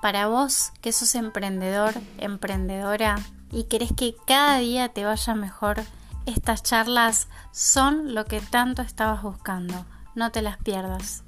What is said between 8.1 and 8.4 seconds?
lo que